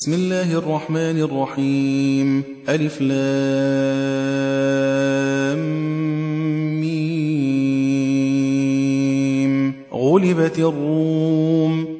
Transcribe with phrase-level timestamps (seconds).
[0.00, 2.44] بسم الله الرحمن الرحيم.
[2.68, 3.20] ألف لام
[9.92, 11.59] غلبت الروم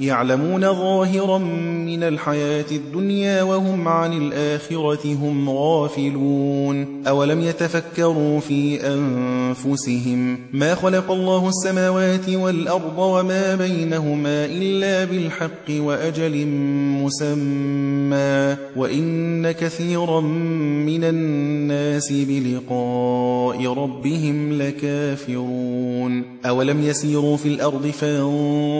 [0.00, 0.60] يعلمون.
[0.60, 7.06] ظاهرا من الحياة الدنيا وهم عن الآخرة هم غافلون.
[7.06, 16.46] أولم يتفكروا في أنفسهم؟ ما خلق الله السماوات والأرض وما بينهما إلا بالحق وأجل
[17.02, 18.56] مسمى.
[18.76, 26.24] وإن كثيرا من الناس بلقاء ربهم لكافرون.
[26.46, 28.77] أولم يسيروا في الأرض فانظروا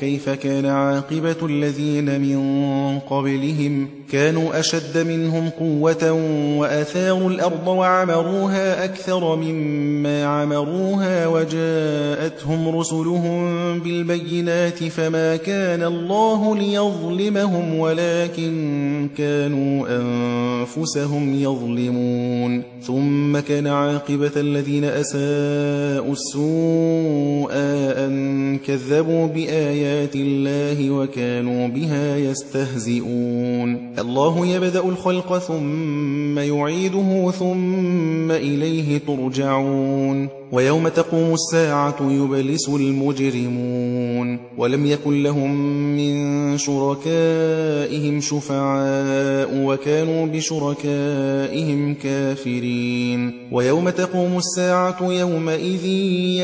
[0.00, 3.88] كيف كان عاقبة الذين من قبلهم.
[4.12, 6.12] كانوا أشد منهم قوة
[6.58, 19.86] وأثاروا الأرض وعمروها أكثر مما عمروها وجاءتهم رسلهم بالبينات فما كان الله ليظلمهم ولكن كانوا
[20.00, 22.62] أنفسهم يظلمون.
[22.82, 33.94] ثم كان عاقبة الذين أساءوا السوء أن كذبوا بآيات الله وكانوا بها يستهزئون.
[33.98, 40.39] الله يبدأ الخلق ثم يعيده ثم إليه ترجعون.
[40.52, 45.54] ويوم تقوم الساعة يبلس المجرمون ولم يكن لهم
[45.96, 55.84] من شركائهم شفعاء وكانوا بشركائهم كافرين ويوم تقوم الساعة يومئذ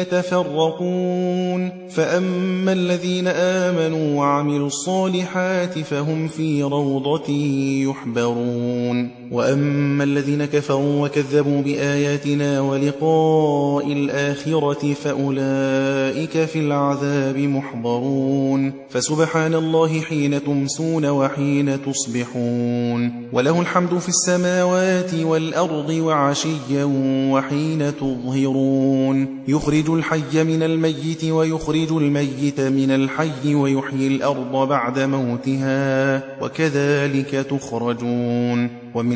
[0.01, 7.33] يتفرقون فأما الذين آمنوا وعملوا الصالحات فهم في روضة
[7.83, 18.73] يحبرون وأما الذين كفروا وكذبوا بآياتنا ولقاء الآخرة فأولئك في العذاب محضرون.
[18.91, 23.13] فسبحان الله حين تمسون وحين تصبحون.
[23.33, 26.85] وله الحمد في السماوات والأرض وعشيا
[27.33, 29.29] وحين تظهرون.
[29.49, 38.87] يخرج الحي من الميت ويخرج الميت من الحي ويحيي الأرض بعد موتها وكذلك تخرجون.
[38.95, 39.16] ومن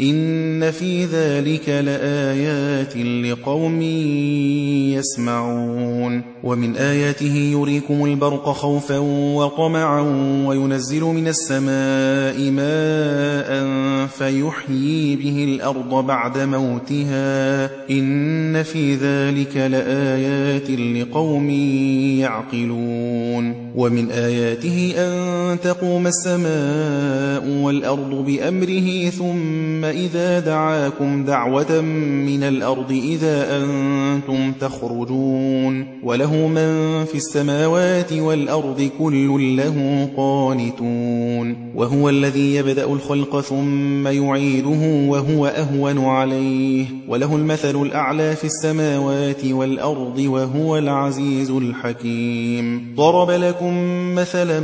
[0.00, 3.82] إن في ذلك لآيات لقوم
[4.92, 6.22] يسمعون.
[6.44, 8.98] ومن آياته يريكم البرق خوفا
[9.34, 10.00] وطمعا
[10.46, 13.66] وينزل من السماء ماء
[14.06, 17.70] فيحيي به الأرض بعد موتها.
[17.90, 21.50] إن في ذلك لآيات لقوم
[22.20, 23.67] يعقلون.
[23.76, 31.80] ومن آياته أن تقوم السماء والأرض بأمره ثم إذا دعاكم دعوة
[32.26, 42.54] من الأرض إذا أنتم تخرجون وله من في السماوات والأرض كل له قانتون وهو الذي
[42.54, 51.50] يبدأ الخلق ثم يعيده وهو أهون عليه وله المثل الأعلى في السماوات والأرض وهو العزيز
[51.50, 53.67] الحكيم ضرب لكم
[54.14, 54.60] مثلا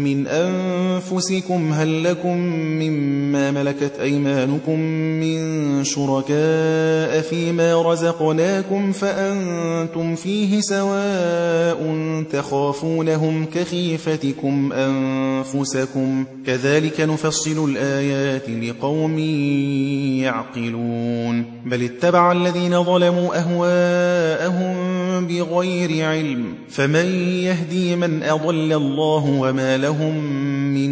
[0.00, 4.80] من أنفسكم هل لكم مما ملكت أيمانكم
[5.20, 5.38] من
[5.84, 11.94] شركاء فيما رزقناكم فأنتم فيه سواء
[12.32, 19.18] تخافونهم كخيفتكم أنفسكم كذلك نفصل الآيات لقوم
[20.18, 27.06] يعقلون بل اتبع الذين ظلموا أهواءهم بغير علم فمن
[27.44, 30.24] يهدي من أضل الله وما لهم
[30.74, 30.90] من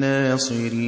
[0.00, 0.87] ناصرين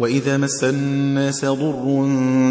[0.00, 2.06] وإذا مس الناس ضر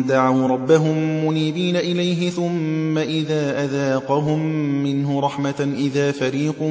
[0.08, 4.40] دعوا ربهم منيبين إليه ثم إذا أذاقهم
[4.84, 6.62] منه رحمة إذا فريق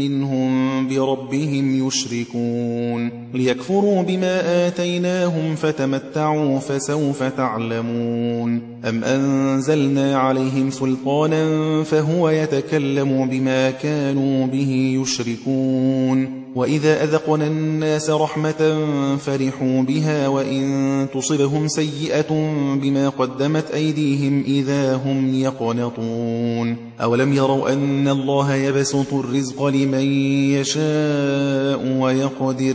[0.00, 3.10] منهم بربهم يشركون.
[3.34, 8.60] ليكفروا بما آتيناهم فتمتعوا فسوف تعلمون.
[8.88, 16.43] أم أنزلنا عليهم سلطانا فهو يتكلم بما كانوا به يشركون.
[16.54, 18.86] وإذا أذقنا الناس رحمة
[19.16, 22.30] فرحوا بها وإن تصبهم سيئة
[22.82, 26.76] بما قدمت أيديهم إذا هم يقنطون.
[27.00, 30.04] أولم يروا أن الله يبسط الرزق لمن
[30.54, 32.74] يشاء ويقدر؟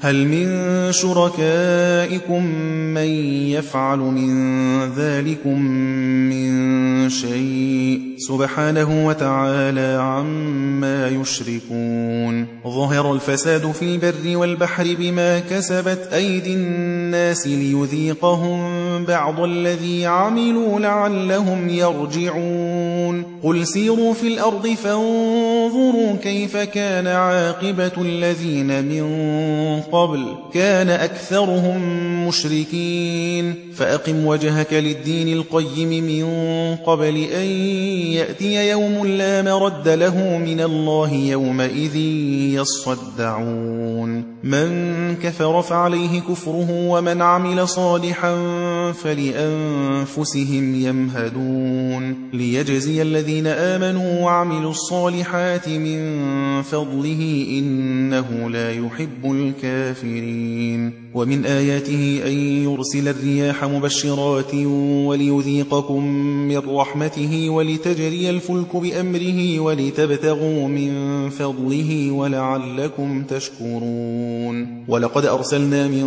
[0.00, 0.48] هل من
[0.92, 2.44] شركائكم
[2.94, 3.08] من
[3.50, 5.60] يفعل من ذلكم
[6.30, 12.46] من شيء؟ سبحانه وتعالى عما يشركون.
[12.64, 23.22] ظهر الفساد في البر والبحر بما كسبت أيدي الناس ليذيقهم بعض الذي عملوا لعلهم يرجعون.
[23.42, 25.53] قل سيروا في الأرض فانظروا
[26.22, 29.04] كيف كان عاقبة الذين من
[29.80, 30.24] قبل.
[30.54, 31.80] كان أكثرهم
[32.28, 33.54] مشركين.
[33.76, 36.24] فأقم وجهك للدين القيم من
[36.76, 37.46] قبل أن
[38.12, 41.96] يأتي يوم لا مرد له من الله يومئذ
[42.60, 44.24] يصدعون.
[44.44, 48.34] من كفر فعليه كفره ومن عمل صالحا
[48.92, 52.30] فلأنفسهم يمهدون.
[52.32, 62.32] ليجزي الذين آمنوا وعملوا الصالحات من فضله إنه لا يحب الكافرين ومن آياته أن
[62.64, 64.54] يرسل الرياح مبشرات
[65.04, 66.06] وليذيقكم
[66.48, 70.90] من رحمته ولتجري الفلك بأمره ولتبتغوا من
[71.30, 76.06] فضله ولعلكم تشكرون ولقد أرسلنا من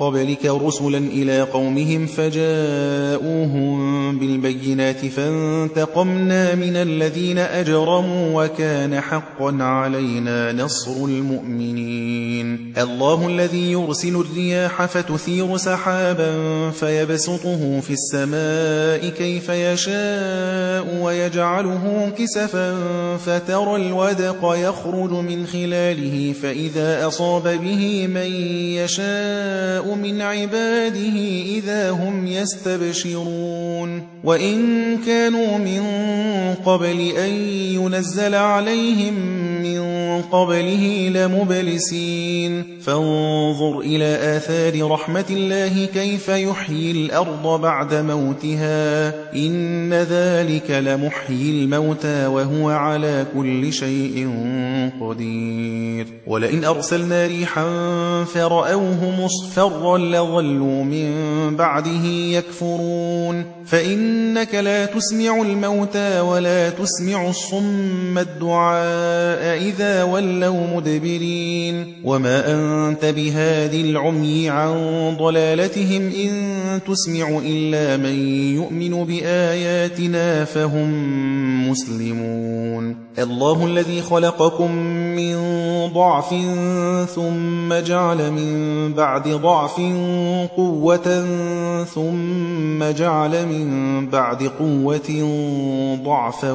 [0.00, 3.72] قبلك رسلا إلى قومهم فجاءوهم
[4.18, 8.42] بالبينات فانتقمنا من الذين أجرموا
[8.82, 12.72] وكان حقا علينا نصر المؤمنين.
[12.78, 16.30] الله الذي يرسل الرياح فتثير سحابا
[16.70, 22.76] فيبسطه في السماء كيف يشاء ويجعله كسفا
[23.16, 28.32] فترى الودق يخرج من خلاله فإذا أصاب به من
[28.82, 34.02] يشاء من عباده إذا هم يستبشرون.
[34.24, 35.82] وإن كانوا من
[36.64, 37.30] قبل أن
[37.74, 38.34] ينزل
[38.72, 39.14] عليهم
[39.62, 42.64] من قبله لمبلسين.
[42.80, 49.08] فانظر إلى آثار رحمة الله كيف يحيي الأرض بعد موتها.
[49.34, 54.30] إن ذلك لمحيي الموتى وهو على كل شيء
[55.00, 56.06] قدير.
[56.26, 57.64] ولئن أرسلنا ريحا
[58.24, 61.12] فرأوه مصفرا لظلوا من
[61.56, 63.44] بعده يكفرون.
[63.66, 68.61] فإنك لا تسمع الموتى ولا تسمع الصم الدعاء
[69.54, 74.72] إذا ولوا مدبرين وما أنت بهادي العمي عن
[75.20, 80.90] ضلالتهم إن تسمع إلا من يؤمن بآياتنا فهم
[81.70, 84.72] مسلمون الله الذي خلقكم
[85.16, 85.36] من
[85.94, 86.34] ضعف
[87.14, 89.80] ثم جعل من بعد ضعف
[90.56, 91.26] قوة
[91.84, 95.10] ثم جعل من بعد قوة
[96.04, 96.52] ضعفا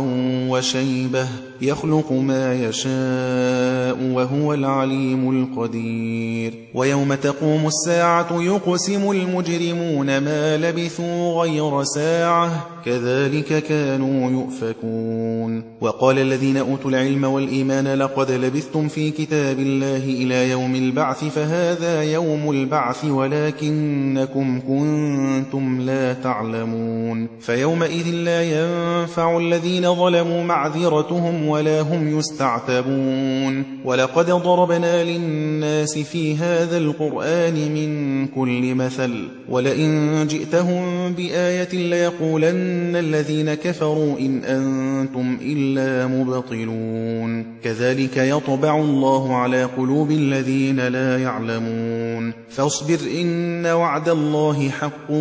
[0.49, 1.27] وشيبة
[1.61, 6.53] يخلق ما يشاء وهو العليم القدير.
[6.73, 15.63] ويوم تقوم الساعة يقسم المجرمون ما لبثوا غير ساعة كذلك كانوا يؤفكون.
[15.81, 22.51] وقال الذين أوتوا العلم والإيمان لقد لبثتم في كتاب الله إلى يوم البعث فهذا يوم
[22.51, 27.27] البعث ولكنكم كنتم لا تعلمون.
[27.39, 33.63] فيومئذ لا ينفع الذين ظلموا معذرتهم ولا هم يستعتبون.
[33.85, 39.27] ولقد ضربنا للناس في هذا القرآن من كل مثل.
[39.49, 47.45] ولئن جئتهم بآية ليقولن الذين كفروا إن أنتم إلا مبطلون.
[47.63, 52.33] كذلك يطبع الله على قلوب الذين لا يعلمون.
[52.49, 55.11] فاصبر إن وعد الله حق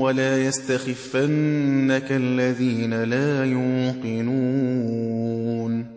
[0.00, 5.55] ولا يستخفنك الذين لا يوقنون.
[5.68, 5.95] nun